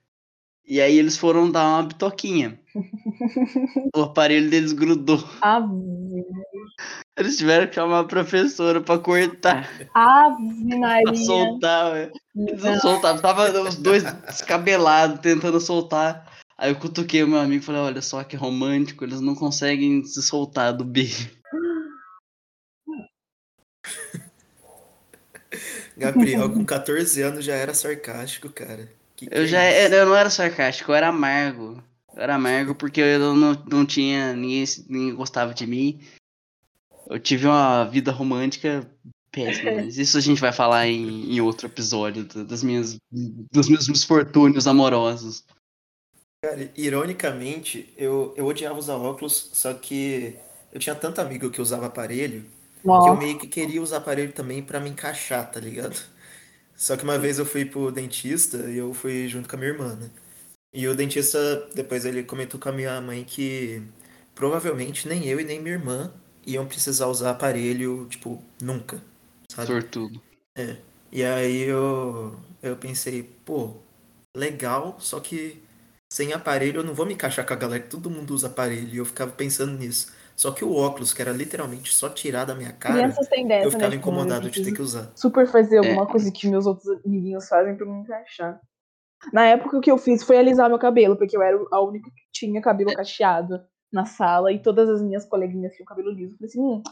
[0.64, 2.58] E aí eles foram dar uma bitoquinha.
[3.96, 5.22] o aparelho deles grudou.
[5.40, 5.66] Ave,
[7.18, 11.14] Eles tiveram que chamar a professora pra cortar, Ave pra Maria.
[11.14, 11.92] soltar.
[11.92, 12.10] ué.
[12.36, 16.31] Eles não soltavam, tava os dois descabelados tentando soltar.
[16.56, 20.04] Aí eu cutuquei o meu amigo e falei, olha só que romântico, eles não conseguem
[20.04, 21.30] se soltar do beijo.
[25.96, 28.90] Gabriel, com 14 anos, já era sarcástico, cara.
[29.16, 31.82] Que Eu é já era, eu não era sarcástico, eu era amargo.
[32.14, 34.34] Eu era amargo porque eu não, não tinha.
[34.34, 36.00] Ninguém, ninguém gostava de mim.
[37.08, 38.88] Eu tive uma vida romântica
[39.30, 43.68] péssima, mas isso a gente vai falar em, em outro episódio da- das minhas, dos
[43.68, 45.44] meus misfortúnios amorosos.
[46.42, 50.36] Cara, ironicamente, eu, eu odiava usar óculos, só que
[50.72, 52.44] eu tinha tanto amigo que usava aparelho
[52.98, 55.96] que eu Nossa, meio que queria usar aparelho também pra me encaixar, tá ligado?
[56.76, 59.72] Só que uma vez eu fui pro dentista e eu fui junto com a minha
[59.72, 60.10] irmã, né?
[60.74, 61.38] E o dentista,
[61.74, 63.82] depois ele comentou com a minha mãe que
[64.34, 66.12] provavelmente nem eu e nem minha irmã
[66.46, 69.02] iam precisar usar aparelho, tipo, nunca,
[69.48, 69.70] sabe?
[69.70, 70.20] Sortudo.
[71.10, 73.76] E aí eu, eu pensei, pô,
[74.34, 75.62] legal, só que
[76.12, 78.88] sem aparelho eu não vou me encaixar com a galera, que todo mundo usa aparelho.
[78.92, 80.12] E eu ficava pensando nisso.
[80.36, 83.66] Só que o óculos, que era literalmente só tirar da minha cara, Crianças têm dessa,
[83.66, 83.96] eu ficava né?
[83.96, 85.10] incomodado tipo, de ter que usar.
[85.14, 86.06] super fazer alguma É.
[86.06, 88.60] coisa que meus outros amiguinhos fazem pra me encaixar.
[89.32, 92.10] Na época, o que eu fiz foi alisar meu cabelo, porque eu era a única
[92.10, 96.34] que tinha cabelo cacheado na sala e todas as minhas coleguinhas tinham cabelo liso.
[96.34, 96.82] Eu falei assim, hum,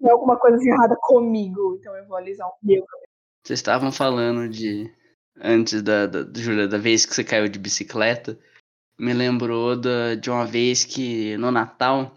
[0.00, 3.08] tem alguma coisa errada comigo, então eu vou alisar o meu cabelo.
[3.46, 4.92] Vocês estavam falando de.
[5.40, 8.38] Antes da, da, Júlia, da vez que você caiu de bicicleta.
[8.98, 12.16] Me lembrou da, de uma vez que no Natal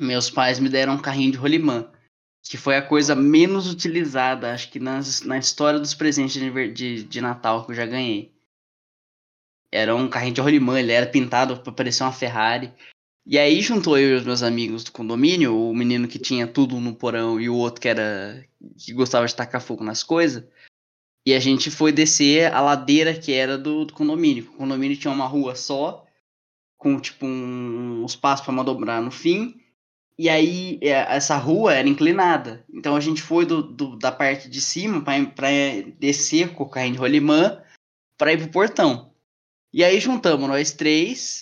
[0.00, 1.90] meus pais me deram um carrinho de rolimã.
[2.42, 7.02] Que foi a coisa menos utilizada, acho que nas, na história dos presentes de, de,
[7.02, 8.32] de Natal que eu já ganhei.
[9.70, 12.72] Era um carrinho de rolimã, ele era pintado pra parecer uma Ferrari.
[13.26, 16.78] E aí juntou eu e os meus amigos do condomínio, o menino que tinha tudo
[16.78, 18.46] no porão e o outro que era
[18.78, 20.44] que gostava de tacar fogo nas coisas.
[21.26, 24.44] E a gente foi descer a ladeira que era do, do condomínio.
[24.52, 26.06] O condomínio tinha uma rua só,
[26.78, 29.60] com tipo um, um espaço para manobrar no fim.
[30.18, 32.64] E aí é, essa rua era inclinada.
[32.72, 35.52] Então a gente foi do, do- da parte de cima para
[35.98, 37.60] descer com o carrinho de rolimã
[38.16, 39.12] para ir pro portão.
[39.74, 41.40] E aí juntamos nós três,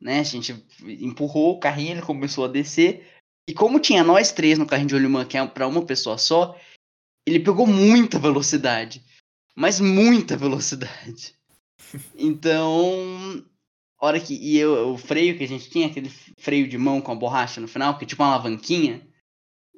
[0.00, 0.20] né?
[0.20, 3.06] A gente empurrou o carrinho, ele começou a descer.
[3.48, 6.58] E como tinha nós três no carrinho de rolimã, que é para uma pessoa só,
[7.26, 9.02] ele pegou muita velocidade.
[9.54, 11.34] Mas muita velocidade.
[12.16, 13.44] Então,
[14.00, 14.34] hora que.
[14.34, 17.60] E eu, o freio que a gente tinha, aquele freio de mão com a borracha
[17.60, 19.06] no final, que é tipo uma alavanquinha.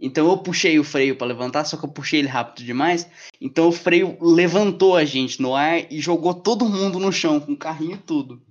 [0.01, 3.09] Então eu puxei o freio para levantar, só que eu puxei ele rápido demais.
[3.41, 7.53] Então o freio levantou a gente no ar e jogou todo mundo no chão, com
[7.53, 8.43] o carrinho e tudo.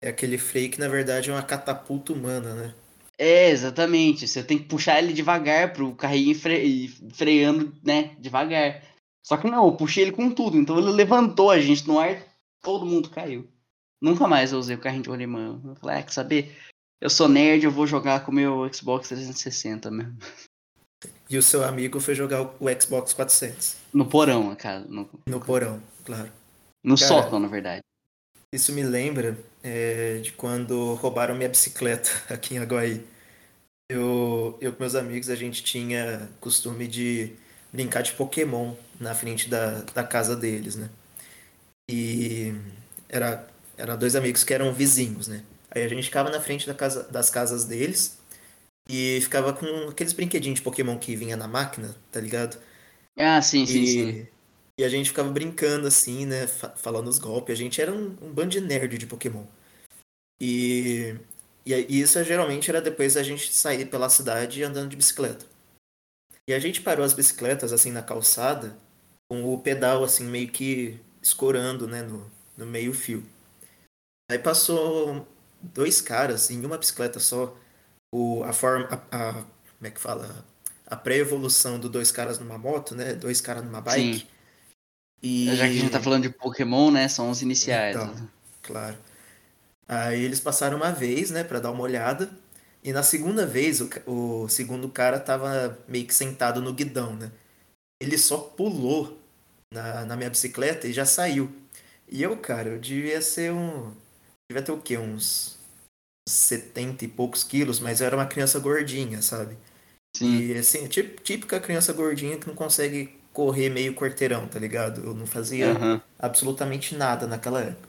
[0.00, 2.74] É aquele freio que na verdade é uma catapulta humana, né?
[3.18, 4.26] É, exatamente.
[4.28, 8.82] Você tem que puxar ele devagar pro carrinho ir fre- freando, né, devagar.
[9.24, 10.56] Só que não, eu puxei ele com tudo.
[10.56, 12.22] Então ele levantou a gente no ar,
[12.62, 13.48] todo mundo caiu.
[14.00, 15.60] Nunca mais eu usei o carrinho de rolimã.
[15.64, 16.56] Eu falei, ah, quer saber?
[17.00, 20.16] Eu sou nerd, eu vou jogar com o meu Xbox 360 mesmo.
[21.28, 24.80] E o seu amigo foi jogar o o Xbox 400 No porão, cara.
[24.80, 26.30] No, no porão, claro.
[26.84, 27.82] no Cara, sótão, na verdade.
[28.52, 33.04] Isso me lembra é, de quando roubaram minha bicicleta aqui em Aguaí.
[33.90, 37.36] Eu, eu com meus amigos, a gente tinha costume de
[37.72, 40.90] brincar de Pokémon na frente da, da casa deles, né?
[41.88, 42.52] E
[43.08, 45.42] era, eram dois amigos que eram vizinhos, né?
[45.70, 48.18] Aí a gente ficava na frente da casa, das casas deles
[48.88, 52.58] e ficava com aqueles brinquedinhos de Pokémon que vinha na máquina, tá ligado?
[53.18, 54.26] Ah, sim, sim, E, sim.
[54.78, 56.46] E a gente ficava brincando assim, né?
[56.46, 57.52] fa- Falando os golpes.
[57.54, 59.44] A gente era um, um bando de nerd de Pokémon.
[60.40, 61.14] E,
[61.64, 65.46] e e isso geralmente era depois da gente sair pela cidade andando de bicicleta.
[66.48, 68.76] E a gente parou as bicicletas assim na calçada,
[69.28, 72.02] com o pedal assim meio que escorando, né?
[72.02, 73.24] No, no meio fio.
[74.30, 75.26] Aí passou
[75.60, 77.56] dois caras em uma bicicleta só.
[78.14, 78.86] O, a forma.
[79.10, 79.44] A, a-
[79.78, 80.44] como é que fala?
[80.86, 83.14] A pré-evolução do dois caras numa moto, né?
[83.14, 84.20] Dois caras numa bike.
[84.20, 84.26] Sim.
[85.22, 85.46] E...
[85.56, 87.08] Já que a gente tá falando de Pokémon, né?
[87.08, 87.96] São os iniciais.
[87.96, 88.28] Então,
[88.62, 88.96] claro.
[89.88, 92.30] Aí eles passaram uma vez, né, pra dar uma olhada.
[92.82, 97.32] E na segunda vez, o, o segundo cara tava meio que sentado no guidão, né?
[98.00, 99.18] Ele só pulou
[99.72, 101.50] na, na minha bicicleta e já saiu.
[102.08, 103.92] E eu, cara, eu devia ser um.
[104.48, 104.96] Devia ter o quê?
[104.96, 105.58] Uns
[106.28, 109.56] 70 e poucos quilos, mas eu era uma criança gordinha, sabe?
[110.16, 110.38] Sim.
[110.38, 115.04] E assim, tí- típica criança gordinha que não consegue correr meio quarteirão, tá ligado?
[115.04, 116.00] Eu não fazia Aham.
[116.18, 117.86] absolutamente nada naquela época.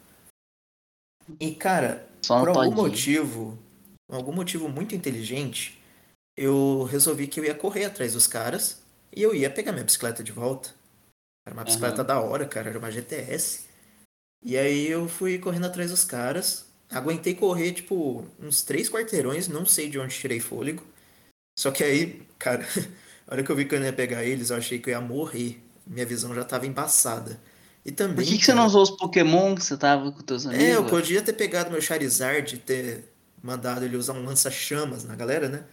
[1.39, 2.75] E, cara, Só por algum todinho.
[2.75, 3.59] motivo,
[4.09, 5.81] algum motivo muito inteligente,
[6.35, 8.81] eu resolvi que eu ia correr atrás dos caras
[9.15, 10.75] e eu ia pegar minha bicicleta de volta.
[11.45, 13.67] Era uma bicicleta da hora, cara, era uma GTS.
[14.43, 19.65] E aí eu fui correndo atrás dos caras, aguentei correr, tipo, uns três quarteirões, não
[19.65, 20.83] sei de onde tirei fôlego.
[21.57, 22.65] Só que aí, cara,
[23.27, 24.93] a hora que eu vi que eu não ia pegar eles, eu achei que eu
[24.93, 25.61] ia morrer.
[25.85, 27.39] Minha visão já tava embaçada.
[27.85, 28.15] E também.
[28.15, 30.65] Por que, que você cara, não usou os Pokémon que você tava com teus amigos?
[30.65, 35.15] é, eu podia ter pegado meu Charizard e ter mandado ele usar um lança-chamas na
[35.15, 35.63] galera, né?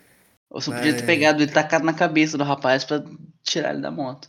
[0.50, 3.02] Ou você podia ter Mas- pegado ele e tacado na cabeça do rapaz pra
[3.42, 4.28] tirar ele da moto.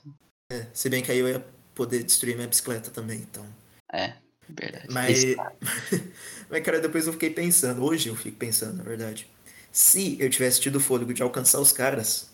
[0.52, 3.46] É, se bem que aí eu ia poder destruir minha bicicleta também, então.
[3.92, 4.14] É,
[4.50, 4.88] verdade.
[4.90, 5.24] Mas,
[6.50, 9.28] mas cara, depois eu fiquei pensando, hoje eu fico pensando, na verdade.
[9.72, 12.30] Se eu tivesse tido o fôlego de alcançar os caras,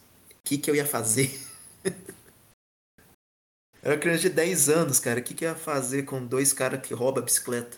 [0.45, 1.30] que, que eu ia fazer?
[3.84, 5.19] Era criança de 10 anos, cara.
[5.19, 7.77] O que, que eu ia fazer com dois caras que roubam a bicicleta?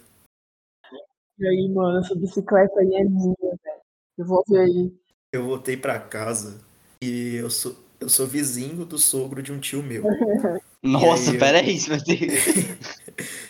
[1.40, 3.82] E aí, mano, essa bicicleta aí é minha, velho.
[4.18, 4.94] Eu vou ver aí.
[5.32, 6.62] Eu voltei pra casa
[7.02, 10.04] e eu sou, eu sou vizinho do sogro de um tio meu.
[10.84, 12.30] Nossa, aí, eu- peraí, isso vai ter.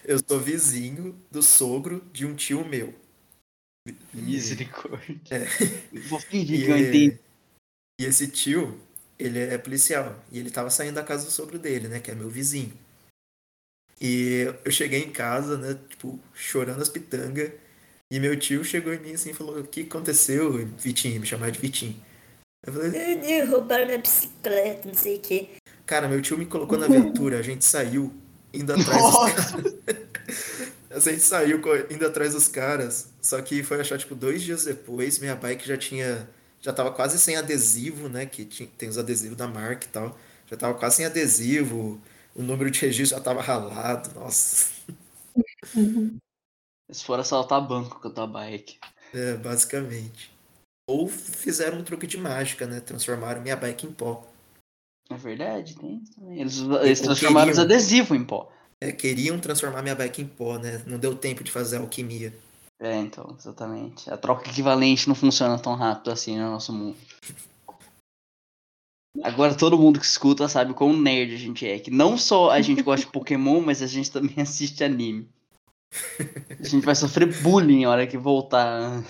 [0.06, 2.93] Eu sou vizinho do sogro de um tio meu.
[4.13, 5.19] Misericórdia.
[5.32, 5.45] É.
[6.08, 7.19] Vou fingir E, que eu entendi.
[7.99, 8.80] e esse tio,
[9.17, 10.15] ele é policial.
[10.32, 11.99] E ele tava saindo da casa do sogro dele, né?
[11.99, 12.73] Que é meu vizinho.
[14.02, 15.78] E eu cheguei em casa, né?
[15.89, 17.52] Tipo, chorando as pitangas.
[18.12, 21.19] E meu tio chegou em mim assim e falou: O que aconteceu, Vitinho?
[21.19, 21.95] Me chamava de Vitinho.
[22.65, 25.49] Eu falei: "Eh, Roubaram minha bicicleta, não sei o que.
[25.86, 27.39] Cara, meu tio me colocou na aventura.
[27.39, 28.13] A gente saiu
[28.54, 29.73] indo atrás dos caras.
[30.93, 33.08] A gente saiu indo atrás dos caras.
[33.19, 36.30] Só que foi achar, tipo, dois dias depois, minha bike já tinha.
[36.63, 38.26] Já tava quase sem adesivo, né?
[38.26, 40.17] Que tinha, tem os adesivos da marca e tal.
[40.49, 42.02] Já tava quase sem adesivo.
[42.34, 44.17] O número de registro já tava ralado.
[44.17, 44.71] Nossa.
[46.88, 48.80] Eles foram assaltar banco com a tua bike.
[49.13, 50.32] É, basicamente.
[50.88, 52.80] Ou fizeram um truque de mágica, né?
[52.80, 54.26] Transformaram minha bike em pó.
[55.10, 56.39] É verdade, tem isso também.
[56.39, 57.76] Eles, eles transformaram os queriam.
[57.76, 58.52] adesivos em pó.
[58.82, 60.82] É, queriam transformar minha bike em pó, né?
[60.86, 62.34] Não deu tempo de fazer alquimia.
[62.84, 64.12] É, então, exatamente.
[64.12, 66.98] A troca equivalente não funciona tão rápido assim no nosso mundo.
[69.24, 71.80] Agora todo mundo que escuta sabe quão nerd a gente é.
[71.80, 75.30] Que não só a gente gosta de Pokémon, mas a gente também assiste anime.
[76.60, 79.02] A gente vai sofrer bullying na hora que voltar.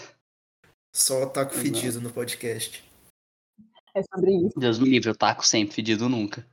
[0.96, 1.66] Só taco Exato.
[1.66, 2.84] fedido no podcast.
[3.96, 4.60] É sobre isso.
[4.60, 6.46] Deus me livre, eu taco sempre, fedido nunca.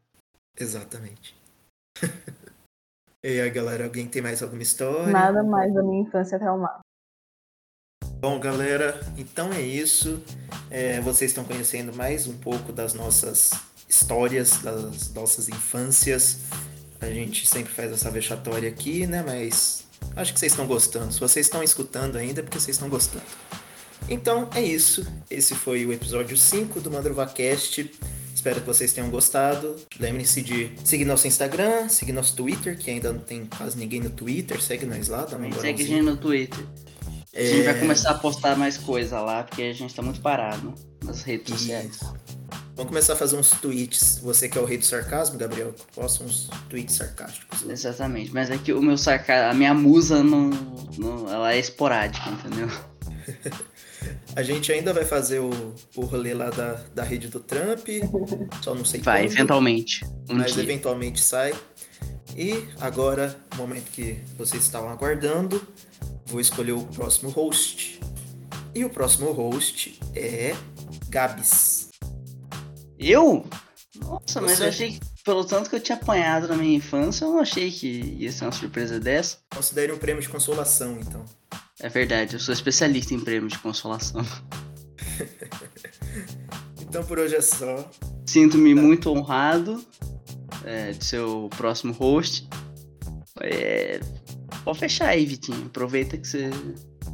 [0.59, 1.37] Exatamente.
[3.23, 5.13] e aí, galera, alguém tem mais alguma história?
[5.13, 6.81] Nada mais da minha infância traumada.
[8.21, 10.23] Bom, galera, então é isso.
[10.71, 13.53] É, vocês estão conhecendo mais um pouco das nossas
[13.89, 16.41] histórias, das nossas infâncias.
[17.01, 19.25] A gente sempre faz essa vexatória aqui, né?
[19.27, 21.11] Mas acho que vocês estão gostando.
[21.11, 23.25] Se vocês estão escutando ainda, é porque vocês estão gostando.
[24.07, 25.07] Então é isso.
[25.31, 27.91] Esse foi o episódio 5 do MandrovaCast.
[28.35, 29.77] Espero que vocês tenham gostado.
[29.99, 34.11] Lembrem-se de seguir nosso Instagram, seguir nosso Twitter, que ainda não tem quase ninguém no
[34.11, 34.61] Twitter.
[34.61, 36.67] Segue nós lá, dá uma Segue a gente no Twitter.
[37.35, 40.75] A gente vai começar a postar mais coisa lá, porque a gente tá muito parado
[41.05, 42.01] nas redes sociais.
[42.75, 44.19] Vamos começar a fazer uns tweets.
[44.23, 47.63] Você que é o rei do sarcasmo, Gabriel, posta uns tweets sarcásticos.
[47.69, 50.51] Exatamente, mas é que o meu sarcasmo, a minha musa não,
[50.99, 51.33] não.
[51.33, 52.69] Ela é esporádica, entendeu?
[54.35, 57.87] A gente ainda vai fazer o, o rolê lá da, da rede do Trump.
[58.63, 60.05] Só não sei Vai, quando, eventualmente.
[60.29, 60.63] Um Mas dia.
[60.63, 61.53] eventualmente sai.
[62.37, 65.61] E agora, o momento que vocês estavam aguardando,
[66.27, 68.01] vou escolher o próximo host.
[68.75, 70.55] E o próximo host é
[71.09, 71.89] Gabs.
[72.99, 73.45] Eu?
[73.97, 74.65] Nossa, mas Você.
[74.65, 77.71] eu achei que, pelo tanto que eu tinha apanhado na minha infância, eu não achei
[77.71, 79.39] que ia ser uma surpresa dessa.
[79.55, 81.25] Considere um prêmio de consolação, então.
[81.81, 84.25] É verdade, eu sou especialista em prêmios de consolação.
[86.91, 87.89] Então por hoje é só.
[88.27, 89.81] Sinto-me muito honrado
[90.65, 92.49] é, de ser o próximo host.
[93.41, 94.01] É,
[94.65, 95.67] pode fechar aí, Vitinho.
[95.67, 96.51] Aproveita que você.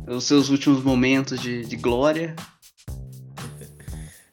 [0.07, 2.35] Os seus últimos momentos de, de glória.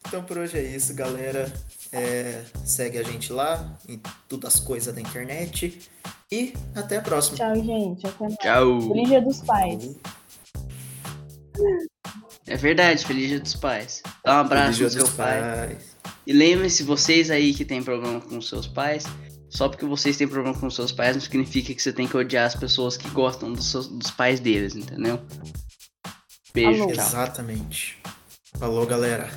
[0.05, 1.51] Então por hoje é isso, galera.
[1.91, 3.99] É, segue a gente lá em
[4.29, 5.89] todas as coisas da internet.
[6.31, 7.37] E até a próxima.
[7.37, 8.05] Tchau, gente.
[8.05, 8.35] Até mais.
[8.35, 8.81] Tchau!
[8.89, 9.95] Feliz Dia dos Pais.
[12.45, 14.01] É verdade, feliz dia dos pais.
[14.23, 15.41] Dá um abraço no seu pai.
[15.41, 15.95] Pais.
[16.25, 19.05] E lembre-se, vocês aí que tem problema com seus pais,
[19.55, 22.45] só porque vocês têm problema com seus pais não significa que você tem que odiar
[22.47, 25.21] as pessoas que gostam dos, seus- dos pais deles, entendeu?
[26.53, 26.91] Beijo, Alô.
[26.93, 27.05] tchau.
[27.05, 27.97] Exatamente.
[28.59, 29.29] Falou, galera.